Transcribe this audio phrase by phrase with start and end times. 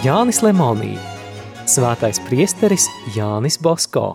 [0.00, 0.94] Jānis Lemonī,
[1.68, 4.14] Svētais priesteris Jānis Bosko.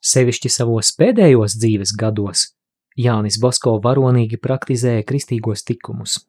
[0.00, 2.46] Sevišķi savos pēdējos dzīves gados
[2.96, 6.22] Jānis Bosko varonīgi praktizēja kristīgos tikumus.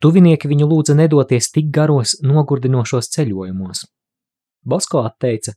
[0.00, 3.84] Tuvinieki viņu lūdza nedoties tik garos, nogurdinošos ceļojumos.
[4.64, 5.52] Bosko atteica: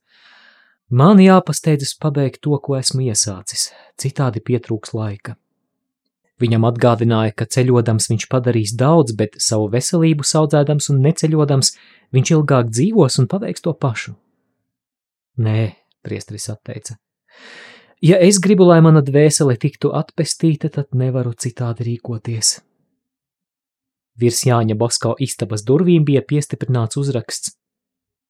[0.94, 5.34] Man jāpasteidzas pabeigt to, ko esmu iesācis, citādi pietrūks laika.
[6.42, 11.72] Viņam atgādināja, ka ceļodams viņš padarīs daudz, bet savu veselību saudzēdams un neceļodams,
[12.14, 14.14] viņš ilgāk dzīvos un paveiks to pašu.
[15.42, 15.72] Nē,
[16.06, 17.00] priestris atteica.
[18.04, 22.60] Ja es gribu, lai mana dvēsele tiktu atpestīta, tad nevaru citādi rīkoties.
[24.20, 27.56] Virs Jāņa Bosko istabas durvīm bija piestiprināts uzraksts: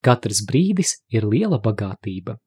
[0.04, 2.38] Katrs brīdis ir liela bagātība.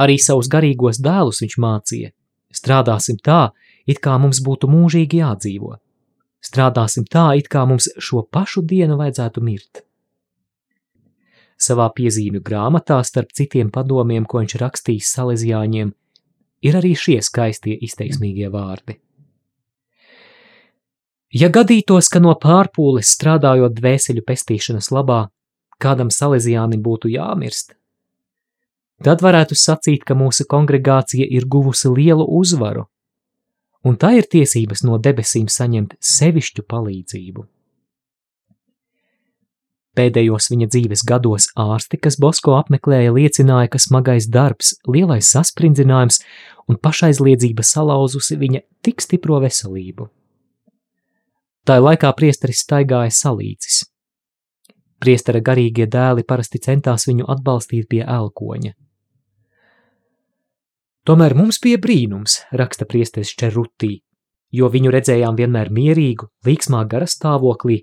[0.00, 2.12] Arī savus garīgos dēlus viņš mācīja:
[2.54, 3.52] strādāsim tā,
[3.86, 5.76] it kā mums būtu mūžīgi jādzīvo.
[6.44, 9.84] Strādāsim tā, it kā mums šo pašu dienu vajadzētu mirt.
[11.56, 15.94] Savā piezīmju grāmatā, starp citiem padomiem, ko viņš rakstījis salīdzjāņiem,
[16.66, 18.98] ir arī šie skaistie izteiksmīgie vārdi.
[21.34, 25.24] Ja gadītos, ka no pārpūles strādājot dvēseļu pestīšanas labā,
[25.82, 27.74] kādam salīdzjānim būtu jāmirst,
[29.04, 32.86] tad varētu sacīt, ka mūsu kongregācija ir guvusi lielu uzvaru,
[33.84, 37.44] un tā ir tiesības no debesīm saņemt sevišķu palīdzību.
[39.94, 46.18] Pēdējos viņa dzīves gados ārsti, kas Bosko apmeklēja, liecināja, ka smagais darbs, lielais sasprindzinājums
[46.66, 50.08] un pašaizliedzība salauzusi viņa tik stipro veselību.
[51.64, 53.84] Tā laikā priesteris staigāja salīcis.
[55.00, 58.74] Priestera garīgie dēli parasti centās viņu atbalstīt pie elkoņa.
[61.04, 63.98] Tomēr mums bija brīnums, raksta priesteris Čerutī,
[64.56, 67.82] jo viņu redzējām vienmēr mierīgu, līksmā gara stāvoklī,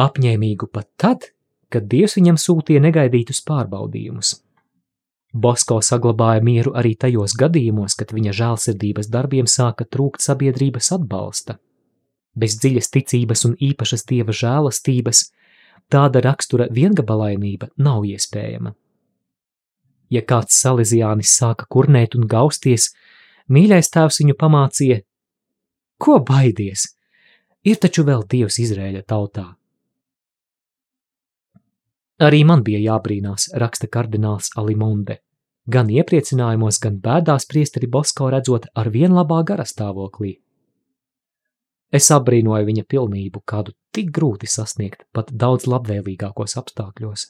[0.00, 1.26] apņēmīgu pat tad,
[1.68, 4.38] kad Dievs viņam sūtīja negaidītus pārbaudījumus.
[5.34, 11.58] Bosko saglabāja mieru arī tajos gadījumos, kad viņa žēlsirdības darbiem sāka trūkt sabiedrības atbalsta.
[12.38, 15.26] Bez dziļas ticības un īpašas dieva žēlastības
[15.90, 18.72] tāda rakstura viengabalainība nav iespējama.
[20.12, 22.90] Ja kāds salīdzjānis sāka kurnēt un gausties,
[23.48, 25.00] mīļais tēvs viņu pamācīja:
[25.98, 26.90] Ko baidies?
[27.64, 29.46] Ir taču vēl Dievs Izrēļa tautā.
[32.22, 35.18] Arī man bija jābrīnās, raksta kardināls Alimonde.
[35.66, 40.36] Gan iepriecinājumos, gan bēdās priesteri Bosko redzot ar vien labā gara stāvoklī.
[41.94, 47.28] Es apbrīnoju viņa pilnību, kādu tik grūti sasniegt pat daudz labvēlīgākos apstākļos.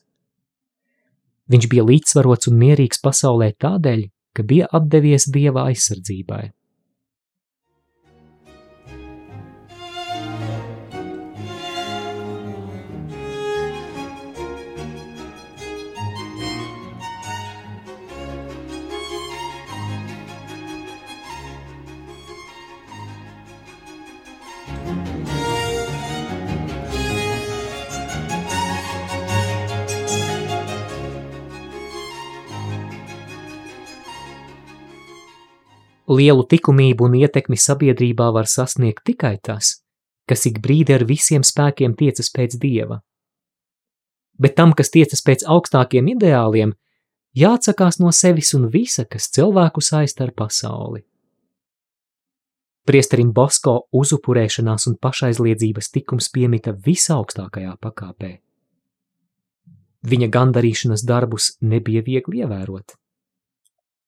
[1.53, 4.05] Viņš bija līdzsvarots un mierīgs pasaulē tādēļ,
[4.37, 6.45] ka bija atdevies dieva aizsardzībai.
[36.15, 39.81] Lielu likumību un ietekmi sabiedrībā var sasniegt tikai tas,
[40.29, 43.01] kas ik brīdi ar visiem spēkiem tiecas pēc dieva.
[44.39, 46.75] Bet tam, kas tiecas pēc augstākiem ideāliem,
[47.39, 51.05] jāatsakās no sevis un visa, kas cilvēku saista ar pasauli.
[52.85, 58.35] Priesterim Bosko uzupurēšanās un pašaizliedzības tikums piemita visaugstākajā pakāpē.
[60.05, 62.99] Viņa gandarīšanas darbus nebija viegli ievērot.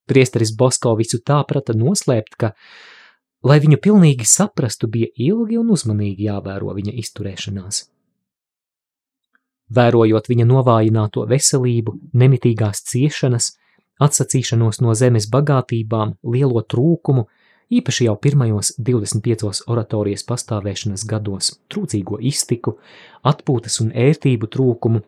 [0.06, 2.52] Priesteris Bosko visu tā prata noslēpt, ka,
[3.46, 7.84] lai viņu pilnīgi saprastu, bija ilgi un uzmanīgi jāvēro viņa izturēšanās.
[9.76, 13.56] Vērojot viņa novājināto veselību, nemitīgās ciešanas,
[14.03, 17.26] atsacīšanos no zemes bagātībām, lielo trūkumu,
[17.74, 22.76] īpaši jau pirmajos 25 oratorijas pastāvēšanas gados, trūcīgo iztiku,
[23.26, 25.02] atpūtas un ērtību trūkumu,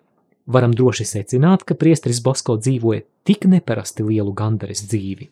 [0.49, 5.29] varam droši secināt, ka priesteris Bosko dzīvoja tik neparasti lielu gandares dzīvi,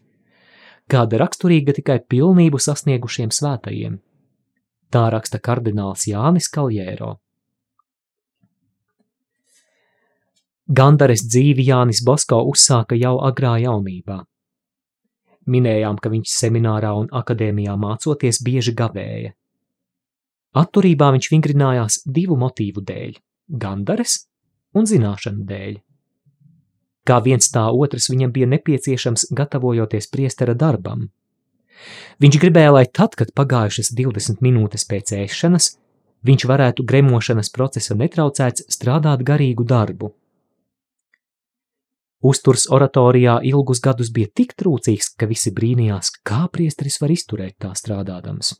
[0.92, 3.96] kāda raksturīga tikai pilnību sasniegušiem svētajiem.
[4.92, 7.16] Tā raksta kardināls Jānis Kaljēro.
[10.66, 14.20] Gandares dzīvi Jānis Bosko uzsāka jau agrā jaunībā.
[15.46, 19.30] Minējām, ka viņš seminārā un akadēmijā mācoties bieži gavēja.
[20.58, 23.12] Atturībā viņš vingrinājās divu motīvu dēļ-
[23.62, 24.24] gandares
[24.76, 25.76] un zināšanu dēļ.
[27.06, 31.08] Kā viens tā otrs viņam bija nepieciešams gatavojoties priestera darbam.
[32.23, 35.75] Viņš gribēja, lai tad, kad pagājušas 20 minūtes pēc ēšanas,
[36.26, 40.14] viņš varētu gremošanas procesa netraucēts strādāt garīgu darbu.
[42.26, 47.75] Uzturs oratorijā ilgus gadus bija tik trūcīgs, ka visi brīnījās, kā priesteris var izturēt tā
[47.76, 48.56] strādādams.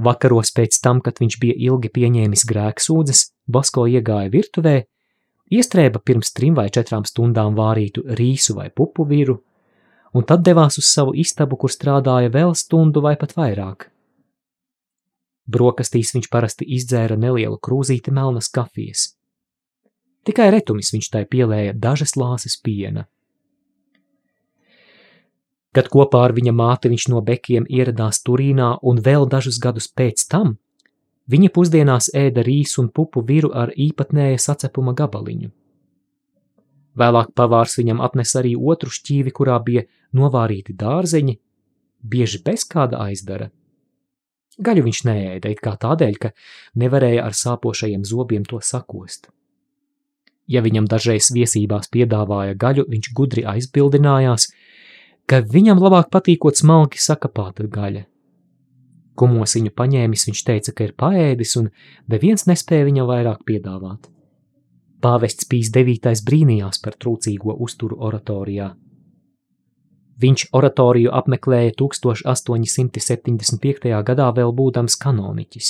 [0.00, 4.76] Vakaros pēc tam, kad viņš bija ilgi pieņēmis grēksūdzes, Basko iegāja virtuvē,
[5.52, 9.40] iestrēba pirms trim vai četrām stundām vārītu rīsu vai pupu viru,
[10.16, 13.90] un tad devās uz savu istabu, kur strādāja vēl stundu vai pat vairāk.
[15.50, 19.10] Brokastīs viņš parasti izdzēra nelielu krūzīti melnas kafijas.
[20.24, 23.06] Tikai retumis viņš tai pielēja dažas lāses piena.
[25.70, 30.26] Kad kopā ar viņa māti viņš no bekiem ieradās Turīnā un vēl dažus gadus pēc
[30.32, 30.56] tam,
[31.30, 35.52] viņa pusdienās ēda rīsu un pupu viru ar īpatnēja sacepuma gabaliņu.
[36.98, 39.86] Vēlāk pavārs viņam atnes arī otru šķīvi, kurā bija
[40.16, 41.38] novārīti dārzeņi,
[42.02, 43.50] bieži bez kāda aizdara.
[44.60, 46.32] Gaļu viņš neēda it kā tādēļ, ka
[46.82, 49.30] nevarēja ar sāpošajiem zobiem to sakost.
[50.50, 54.48] Ja viņam dažreiz viesībās piedāvāja gaļu, viņš gudri aizbildinājās,
[55.30, 58.02] ka viņam labāk patīkot smalki sakapāta gaļa.
[59.20, 61.68] Kumosiņu paņēmis, viņš teica, ka ir paēdis un
[62.10, 64.08] neviens nespēja viņam vairāk piedāvāt.
[65.00, 68.68] Pāvests Pīs devītais brīnījās par trūcīgo uzturu oratorijā.
[70.20, 74.02] Viņš oratoriju apmeklēja 1875.
[74.10, 75.68] gadā vēl būdams kanoniķis.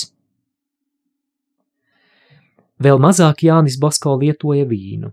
[2.81, 5.13] Vēl mazāk Jānis Basko lietoja vīnu.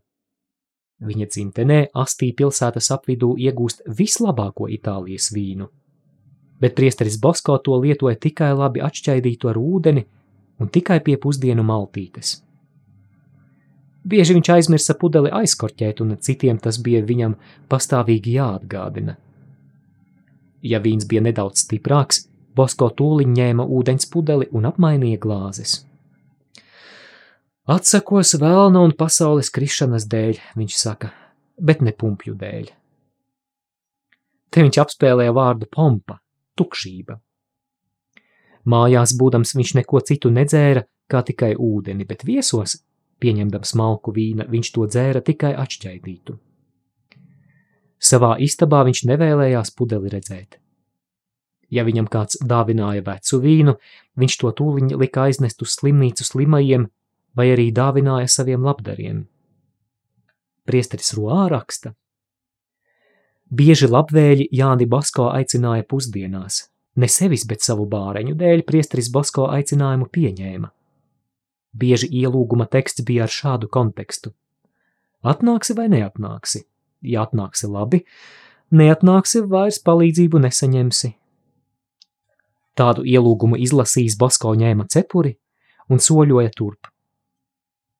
[0.97, 5.67] Viņa dzimtenē Astī pilsētas apvidū iegūst vislabāko Itālijas vīnu,
[6.61, 10.05] bet priesteris Basko to lietoja tikai labi atšķaidītu ar ūdeni
[10.57, 12.41] un tikai pie pusdienu maltītes.
[14.07, 17.37] Bieži viņš aizmirsa pudeli aizkorķēt, un citiem tas bija viņam
[17.69, 19.19] pastāvīgi jāatgādina–
[20.61, 22.25] Ja vīns bija nedaudz stiprāks,
[22.57, 25.83] Bosko tūliņ ņēma ūdens pudeli un apmainīja glāzes.
[27.67, 31.09] Atsakos vēlna un pasaules krišanas dēļ, viņš saka,
[31.59, 32.69] bet ne pumpju dēļ.
[34.47, 36.15] Te viņš apspēlēja vārdu pompa,
[36.55, 37.17] tukšība.
[38.71, 42.79] Mājās būdams viņš neko citu nedzēra, kā tikai ūdeni, bet viesos,
[43.19, 46.39] pieņemdams malku vīna, viņš to dzēra tikai atšķaidītu.
[47.99, 50.61] Savā istabā viņš nevēlējās pudeli redzēt.
[51.67, 53.75] Ja viņam kāds dāvināja vecu vīnu,
[54.15, 56.87] viņš to tūliņ lika aiznest uz slimnīcu slimajiem
[57.37, 59.23] vai arī dāvināja saviem labdariem.
[60.67, 61.93] Priesteris Roā raksta.
[63.47, 66.65] Bieži labvēļi Jāni Basko aicināja pusdienās,
[66.99, 70.71] ne sevis, bet savu bāreņu dēļ priesteris Basko aicinājumu pieņēma.
[71.77, 74.33] Bieži ielūguma teksts bija ar šādu kontekstu.
[75.23, 76.65] Atnāksi vai neatnāksi?
[77.01, 78.03] ja atnāksi labi,
[78.71, 81.13] neatnāksi vairs palīdzību nesaņemsi.
[82.77, 85.33] Tādu ielūgumu izlasījis Basko ņēma cepuri
[85.89, 86.91] un soļoja turp.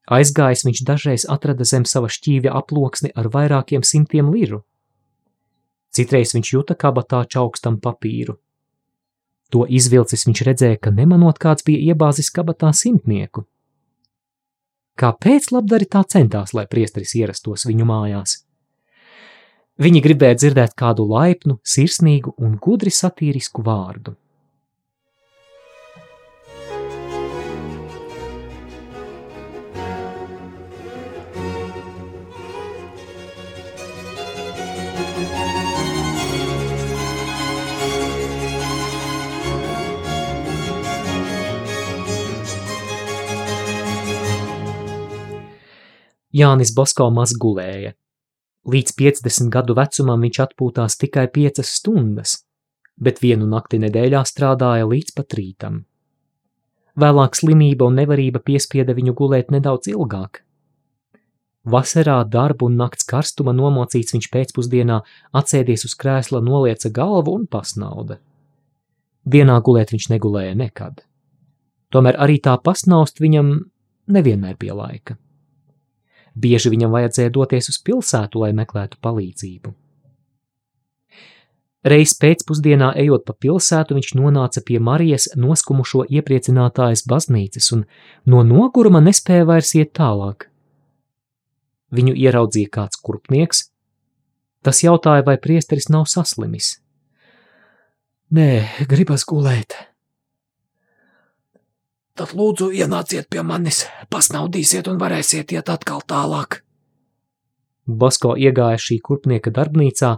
[0.07, 4.61] Aizgājis viņš dažreiz atrada zem sava šķīvja aploksni ar vairākiem simtiem liru.
[5.91, 8.37] Citreiz viņš juta kabatā čaukstam papīru.
[9.51, 13.45] To izvilcis viņš redzēja, ka nemanot kāds bija iebāzis kabatā simtnieku.
[14.97, 18.41] Kāpēc labdari tā centās, lai priesteris ierastos viņu mājās?
[19.77, 24.15] Viņi gribēja dzirdēt kādu laipnu, sirsnīgu un gudri satīrisku vārdu.
[46.37, 47.95] Jānis Bosko maz gulēja,
[48.67, 52.33] Līdz 50 gadu vecumam viņš atpūtās tikai 5 stundas,
[52.99, 55.77] bet vienu nakti nedēļā strādāja līdz pat rītam.
[56.99, 60.41] Vēlāk slimība un nevarība piespieda viņu gulēt nedaudz ilgāk.
[61.63, 64.97] Vasarā darbu un nakts karstuma nomocīts viņš pēcpusdienā
[65.39, 68.17] atsēdies uz krēsla, nolieca galvu un pasnauda.
[69.23, 71.05] Dienā gulēt viņš negulēja nekad.
[71.95, 73.53] Tomēr arī tā pasnaust viņam
[74.11, 75.15] nevienmēr bija laika.
[76.37, 79.73] Bieži viņam vajadzēja doties uz pilsētu, lai meklētu palīdzību.
[81.87, 87.85] Reiz pēcpusdienā ejot pa pilsētu, viņš nonāca pie Marijas noskumušo iepriecinātājas baznīcas un
[88.25, 90.49] no noguruma nespēja vairs iet tālāk.
[91.95, 93.69] Viņu ieraudzīja kāds kurpnieks.
[94.65, 96.73] Tas jautāja, vai priesteris nav saslimis.
[98.35, 99.77] Nē, gribas gulēt,
[102.17, 106.63] Tad lūdzu ienāciet pie manis, pasnaudīsiet un varēsiet iet atkal tālāk.
[107.87, 110.15] Basko iegāja šī kurpnieka darbnīcā,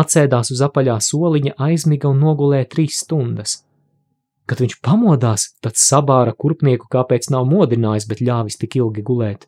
[0.00, 3.58] atsēdās uz apaļā soliņa, aizmiga un nogulēja trīs stundas.
[4.48, 9.44] Kad viņš pamodās, tad sabāra kurpnieku, kāpēc nav modinājis, bet ļāvis tik ilgi gulēt.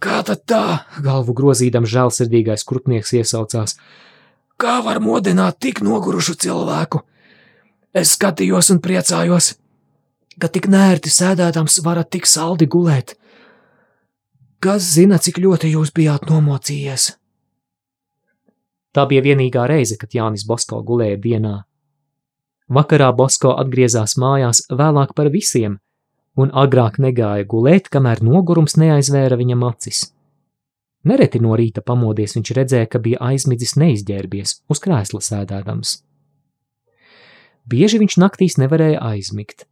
[0.00, 0.64] Kā tad tā?
[1.04, 3.76] galvu grozīdam žēlsirdīgais kurpnieks iesaucās.
[4.56, 7.02] Kā var modināt tik nogurušu cilvēku?
[7.94, 9.54] Es skatījos un priecājos,
[10.40, 13.14] ka tik nērti sēdēdams varat tik saldi gulēt.
[14.64, 17.12] Kas zina, cik ļoti jūs bijāt nomocījies?
[18.94, 21.54] Tā bija vienīgā reize, kad Jānis Bosko gulēja dienā.
[22.70, 25.76] Vakarā Bosko atgriezās mājās vēlāk par visiem,
[26.38, 30.06] un agrāk negāja gulēt, kamēr nogurums neaizvēra viņam acis.
[31.04, 35.98] Nereti no rīta pamodies viņš redzēja, ka bija aizmidzis neizģērbies, uz krēsla sēdēdams.
[37.68, 39.66] Bieži viņš naktīs nevarēja aizmigt.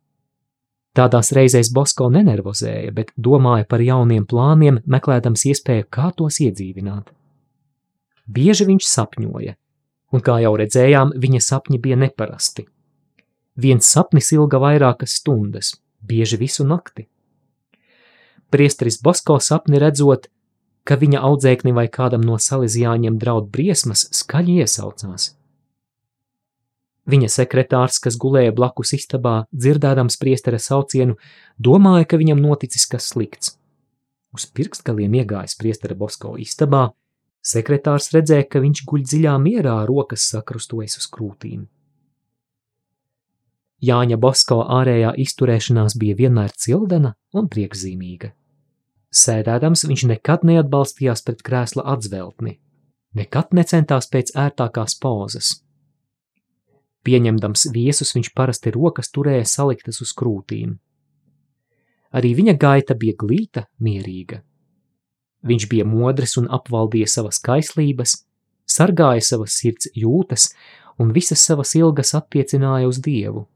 [0.92, 7.08] Tādās reizēs Bosko nenervozēja, bet domāja par jauniem plāniem, meklēdams iespēju, kā tos iedzīvināt.
[8.28, 9.56] Bieži viņš sapņoja,
[10.12, 12.66] un kā jau redzējām, viņa sapņi bija neparasti.
[13.56, 17.08] Viens sapnis ilga vairākas stundas, bieži visu nakti.
[18.52, 20.28] Priesteris Bosko sapni redzot,
[20.84, 25.32] ka viņa audzēkni vai kādam no salīdzjāņiem draud briesmas, skaļi iesaucās.
[27.10, 31.16] Viņa sekretārs, kas gulēja blakus istabā, dzirdēdams priestera saucienu,
[31.58, 33.56] domāja, ka viņam noticis kas slikts.
[34.32, 36.92] Uz pirkstgaliem iegājis priestera Bosko istabā,
[37.42, 41.64] Sekretārs redzēja, ka viņš guļ dziļā mierā, rokas sakrustojas uz krūtīm.
[43.82, 48.30] Jāņa Bosko ārējā izturēšanās bija vienmēr cildena un priekšzīmīga.
[49.12, 52.60] Sēdēdams viņš nekad neatbalstījās pret krēsla atzveltni,
[53.18, 55.50] nekad necentās pēc ērtākās pozas.
[57.02, 60.76] Pieņemdams viesus, viņš parasti rokas turēja saliktas uz krūtīm.
[62.12, 64.42] Arī viņa gaita bija glīta, mierīga.
[65.42, 68.20] Viņš bija modrs un apvaldīja savas kaislības,
[68.68, 70.52] sargāja savas sirds jūtas
[71.02, 73.48] un visas savas ilgas attiecināja uz Dievu.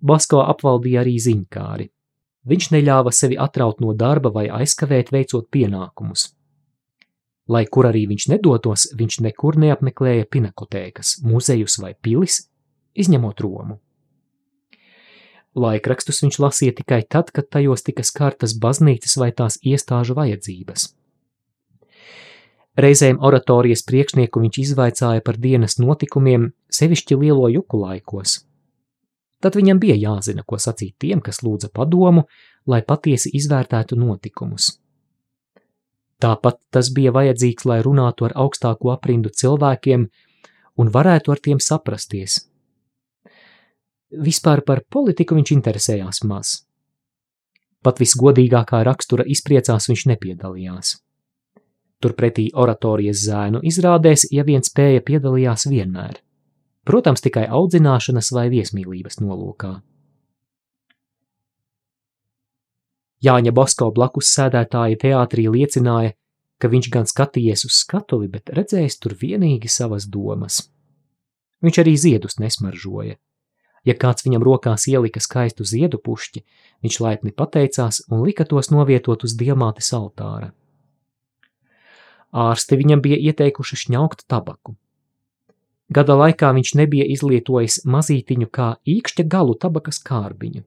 [0.00, 1.90] Basko apvaldīja arī ziņkāri.
[2.48, 6.30] Viņš neļāva sevi atraut no darba vai aizkavēt veicot pienākumus.
[7.48, 12.42] Lai kur arī viņš nedotos, viņš nekur neapmeklēja pinakotēkas, muzejus vai pilis,
[12.92, 13.78] izņemot Romu.
[15.58, 20.90] Laikrakstus viņš lasīja tikai tad, kad tajos tika skartas baznīcas vai tās iestāžu vajadzības.
[22.78, 28.44] Reizēm oratorijas priekšnieku viņš izvaicāja par dienas notikumiem, sevišķi lielo juku laikos.
[29.42, 32.26] Tad viņam bija jāzina, ko sacīt tiem, kas lūdza padomu,
[32.66, 34.76] lai patiesi izvērtētu notikumus.
[36.18, 40.08] Tāpat tas bija vajadzīgs, lai runātu ar augstāko aprindu cilvēkiem
[40.78, 42.40] un varētu ar tiem saprasties,
[44.08, 46.52] Vispār par politiku viņš interesējās maz.
[47.84, 50.94] Pat visgodīgākā rakstura izpriecās viņš nepiedalījās.
[52.00, 56.22] Turpretī oratorijas zēnu izrādēs, ja vien spēja piedalījās vienmēr.
[56.88, 59.74] Protams, tikai audzināšanas vai viesmīlības nolūkā.
[63.24, 66.14] Jāņa Bosko blakus sēdētāja teātrī liecināja,
[66.58, 70.68] ka viņš gan skatījies uz skatuvi, bet redzējis tur vienīgi savas domas.
[71.62, 73.16] Viņš arī ziedus nesmaržoja.
[73.86, 76.44] Ja kāds viņam rokās ielika skaistu ziedu pušķi,
[76.84, 80.52] viņš laipni pateicās un lika tos novietot uz diamātes altāra.
[82.30, 84.76] Ārsti viņam bija ieteikuši šņaukt tabaku.
[85.88, 90.66] Gada laikā viņš nebija izlietojis mazītiņu kā īkšķa galu tabakas kārbiņu.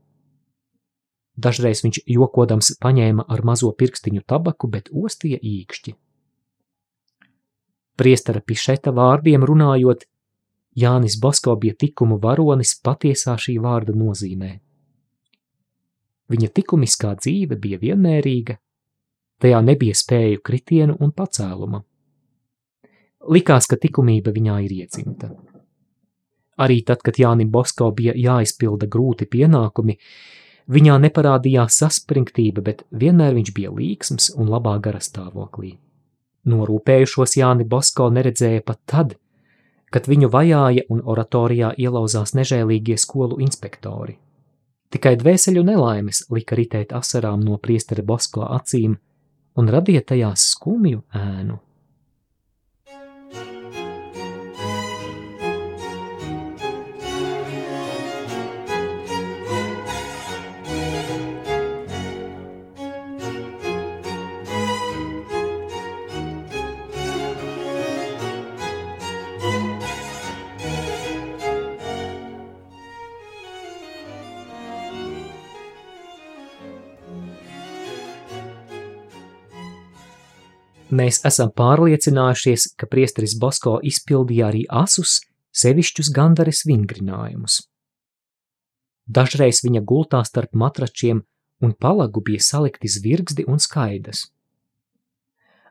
[1.37, 5.93] Dažreiz viņš jokodams paņēma ar mazo pirkstiņu tabaku, bet ostīja īkšķi.
[7.95, 10.07] Priestara pišeta vārdiem runājot,
[10.75, 14.51] Jānis Basko bija tikumu varonis patiesā šī vārda nozīmē.
[16.31, 18.55] Viņa likumiskā dzīve bija vienmērīga,
[19.43, 21.81] tajā nebija spēju kritienu un pacēluma.
[23.31, 25.31] Likās, ka likumība viņā ir iedzimta.
[26.61, 29.97] Arī tad, kad Jānim Bosko bija jāizpilda grūti pienākumi,
[30.71, 35.75] viņā neparādījās saspringtība, bet vienmēr viņš bija līksms un labā garastāvoklī.
[36.51, 39.15] Norūpējušos Jāni Bosko neredzēja pat tad,
[39.91, 44.17] kad viņu vajāja un oratorijā ielauzās nežēlīgie skolu inspektori.
[44.91, 48.97] Tikai dvēseļu nelaimes lika ritēt asarām no priestera Bosko acīm
[49.55, 51.59] un radīja tajās skumju ēnu.
[80.91, 85.21] Mēs esam pārliecinājušies, ka priesteris Bosko izpildīja arī asus,
[85.55, 87.61] sevišķus gandares vingrinājumus.
[89.07, 91.23] Dažreiz viņa gultā starp matračiem
[91.63, 94.25] un palagu bija salikti zvirgzdi un skaidas.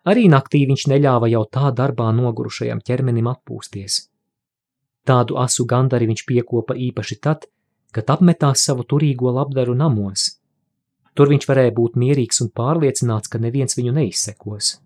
[0.09, 4.07] Arī naktī viņš neļāva jau tā darbā nogurušajam ķermenim atpūsties.
[5.05, 7.45] Tādu asu gandari viņš piekopa īpaši tad,
[7.93, 10.31] kad apmetās savu turīgo labdaru namos.
[11.12, 14.79] Tur viņš varēja būt mierīgs un pārliecināts, ka neviens viņu neizsekos.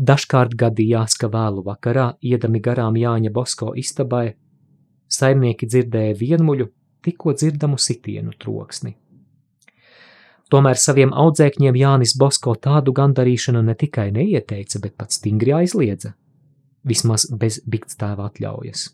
[0.00, 4.30] Dažkārt gadījās, ka vēlu vakarā, iedami garām Jāņa Bosko istabai,
[5.12, 6.70] saimnieki dzirdēja vienmuļu,
[7.04, 8.94] tikko dzirdamu sitienu troksni.
[10.50, 16.14] Tomēr saviem audzēkņiem Jānis Bosko tādu gandarīšanu ne tikai neieteica, bet pat stingri aizliedza,
[16.82, 18.86] vismaz bez biktstāva atļaujas.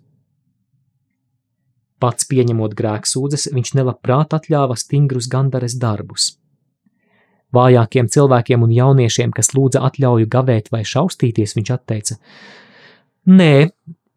[2.02, 6.32] Pats pieņemot grēksūdzes, viņš nelabprāt atļāva stingrus gandares darbus–
[7.56, 12.18] Vājākiem cilvēkiem un jauniešiem, kas lūdza atļauju gavēt vai šaustīties, viņš atteica:
[13.26, 13.68] Nē,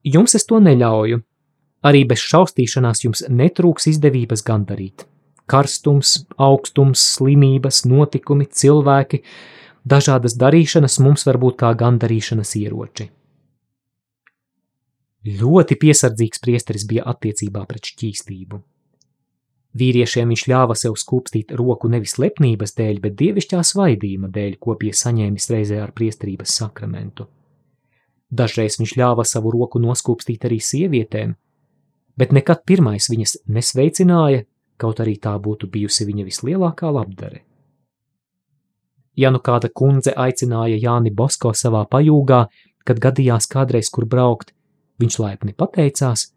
[0.04, 1.22] jums es to neļauju.
[1.90, 5.06] Arī bez šaustīšanās jums netrūks izdevības gandarīt.
[5.50, 9.22] Karstums, augstums, slimības, notikumi, cilvēki,
[9.88, 13.08] dažādas darīšanas mums var būt kā gandarīšanas ieroči.
[15.40, 18.62] Ļoti piesardzīgs priesteris bija attiecībā pret šķīstību.
[19.78, 24.98] Vīriešiem viņš ļāva sev skūpstīt roku nevis lepnības dēļ, bet dievišķā svaidījuma dēļ, ko bija
[24.98, 27.28] saņēmis reizē ar priesterības sakramentu.
[28.30, 31.36] Dažreiz viņš ļāva savu roku noskūpstīt arī sievietēm,
[32.18, 34.46] bet nekad pirmais viņas nesveicināja,
[34.82, 37.44] kaut arī tā būtu bijusi viņa vislielākā labdare.
[39.20, 42.46] Ja nu kāda kundze aicināja Jāni Bosko savā pajūgā,
[42.88, 44.54] kad gadījās kādreiz kur braukt,
[45.02, 46.30] viņš laipni pateicās,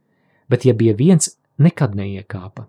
[0.50, 2.66] bet ja bija viens, nekad neiekāpa.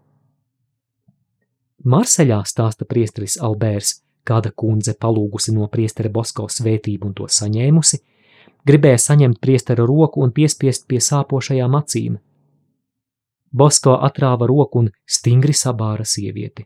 [1.84, 8.00] Marseļā stāsta priesteris Albērs, kāda kundze palūgusi no priestera Bosko svētību un to saņēmusi,
[8.64, 12.22] gribēja saņemt priestera roku un piespiest pie sāpošajām acīm.
[13.52, 16.66] Bosko atrāva roku un stingri sabāra sievieti.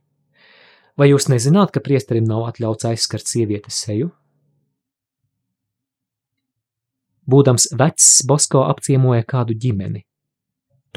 [0.98, 4.14] Vai jūs nezināt, ka priesterim nav atļauts aizskart sievietes seju?
[7.28, 10.07] Būdams vecs, Bosko apciemoja kādu ģimeni.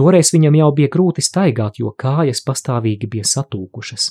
[0.01, 4.07] Toreiz viņam jau bija grūti staigāt, jo kājas pastāvīgi bija satūkušas.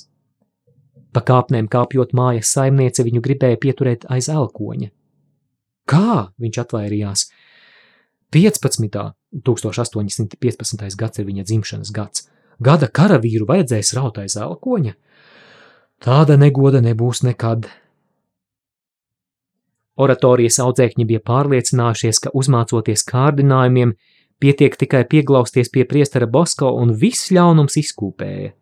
[1.10, 4.92] Pa kāpnēm kāpjot mājas saimniece viņu gribēja pieturēt aiz elkoņa.
[5.90, 6.30] Kā?
[6.38, 7.24] viņš atvairījās.
[8.30, 9.00] 15.
[9.42, 10.96] 1815.
[11.00, 12.28] gads ir viņa dzimšanas gads.
[12.62, 14.94] Gada karavīru vajadzēs raut aiz elkoņa?
[16.06, 17.66] Tāda negoda nebūs nekad.
[20.00, 23.96] Oratorijas audzēkņi bija pārliecinājušies, ka uzmācoties kārdinājumiem,
[24.40, 28.54] Pietiek tikai pieglausties pie priestera Bosko un viss ļaunums izkūpēja.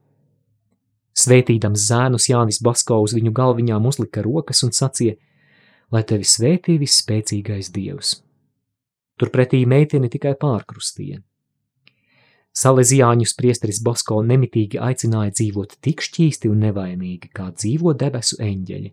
[1.19, 5.15] Svētīdams zēnus Jānis Basko uz viņu galviņām uzlika rokas un sacīja,
[5.95, 8.17] lai tevi svētī visspēcīgais dievs.
[9.19, 11.23] Turpretī meiteni tikai pārkrustīja.
[12.59, 18.91] Salezijāņus priesteris Bosko nemitīgi aicināja dzīvot tik šķīsti un nevainīgi, kā dzīvo debesu eņģeļi.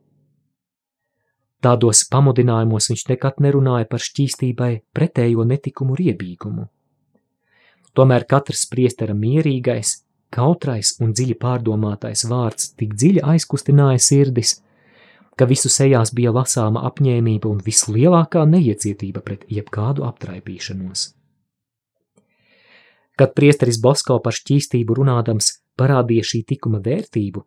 [1.66, 6.68] Tādos pamudinājumos viņš nekad nerunāja par šķīstībai pretējo netikumu riebīgumu.
[7.96, 10.02] Tomēr katrs priestera mierīgais,
[10.36, 14.58] kautrais un dziļi pārdomātais vārds tik dziļi aizkustināja sirdis,
[15.40, 21.10] ka visu sejās bija lasāma apņēmība un vislielākā neiecietība pret jebkādu aptraipīšanos.
[23.16, 27.46] Kad priesteris Bosko par šķīstību runādams parādīja šī tikuma vērtību,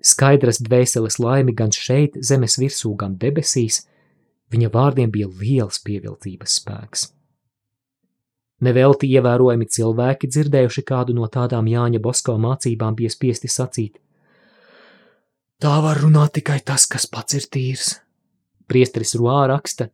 [0.00, 3.84] skaidras dvēseles laimi gan šeit, zemes virsū, gan debesīs,
[4.52, 7.10] viņa vārdiem bija liels pievilcības spēks.
[8.62, 13.98] Nevelti ievērojami cilvēki, dzirdējuši kādu no tādām Jāņa Bosko mācībām, bija spiesti sacīt:
[15.62, 17.96] Tā var runāt tikai tas, kas pats ir tīrs.
[18.70, 19.88] Priestris Ruā raksta,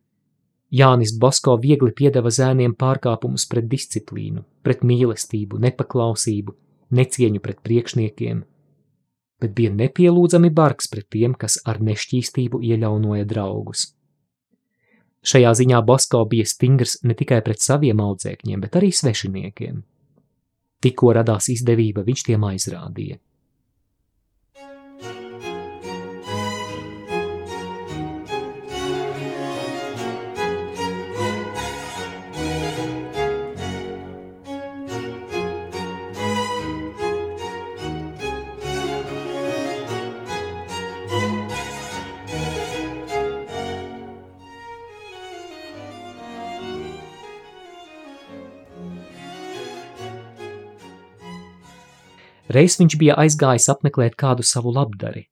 [0.69, 6.53] Jānis Bosko viegli piedeva zēniem pārkāpumus pret disciplīnu, pret mīlestību, nepaklausību,
[6.93, 8.43] necieņu pret priekšniekiem,
[9.41, 13.87] bet bija nepielūdzami bargs pret tiem, kas ar nešķīstību ieļaunoja draugus.
[15.25, 19.81] Šajā ziņā Bosko bija stingrs ne tikai pret saviem audzēkņiem, bet arī svešiniekiem.
[20.79, 23.19] Tikko radās izdevība, viņš tiem aizrādīja.
[52.49, 55.27] Reiz viņš bija aizgājis apmeklēt kādu savu labdari.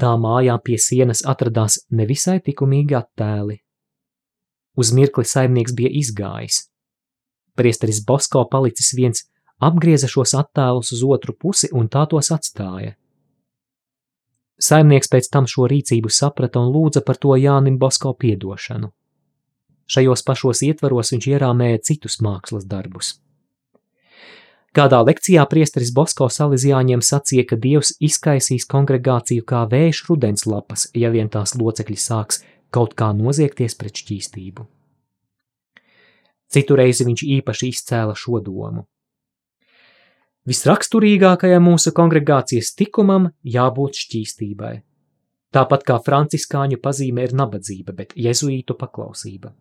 [0.00, 3.60] Tā mājā pie sienas atradās nevisai likumīgi attēli.
[4.76, 6.64] Uz mirkli saimnieks bija izgājis.
[7.54, 9.22] Priesteris Bosko palicis viens,
[9.62, 12.96] apgrieza šos attēlus uz otru pusi un tā tos atstāja.
[14.58, 18.90] Saimnieks pēc tam šo rīcību saprata un lūdza par to Jānim Bosko piedošanu.
[19.86, 23.18] Šajos pašos ietvaros viņš ierāmēja citus mākslas darbus.
[24.74, 31.12] Kādā lekcijā priesteris Bosko Salīzjāņiem sacīja, ka Dievs izkaisīs kongregāciju kā vējš rudens lapas, ja
[31.14, 32.42] vien tās locekļi sāks
[32.74, 34.66] kaut kā noziegties pret šķīstību.
[36.50, 38.82] Citu reizi viņš īpaši izcēla šo domu.
[40.50, 44.74] Visraksturīgākajam mūsu kongregācijas tikumam jābūt šķīstībai.
[45.54, 49.54] Tāpat kā franciskāņu pazīme ir nabadzība, bet jezuītu paklausība.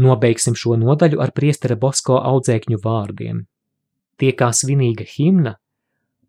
[0.00, 3.42] Nobeigsim šo nodaļu ar priestera Bosko audzēkņu vārdiem.
[4.16, 5.56] Tie kā svinīga himna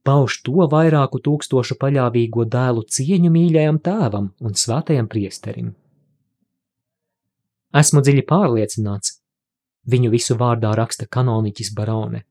[0.04, 5.72] pauž to vairāku tūkstošu paļāvīgo dēlu cieņu mīļajam tēvam un svētajam priesterim.
[7.74, 9.18] Esmu dziļi pārliecināts,
[9.90, 12.26] viņu visu vārdā raksta kanoniķis Barone,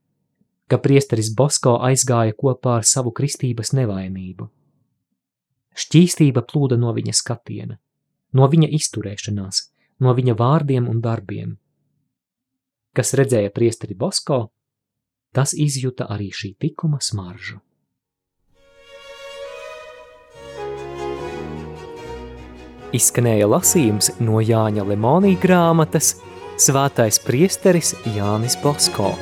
[0.68, 4.46] ka priesteris Bosko aizgāja kopā ar savu kristības nevainību.
[5.72, 7.78] Šķīstība plūda no viņa skatiena,
[8.36, 9.62] no viņa izturēšanās,
[10.00, 11.56] no viņa vārdiem un darbiem.
[12.96, 14.46] Kas redzēja priesteri Bosko,
[15.32, 17.60] tas izjuta arī šī tikuma smaržu.
[22.92, 26.12] Izskanēja lasījums no Jāņa Lemonija grāmatas
[26.60, 29.14] Svētais priesteris Jānis Bosko.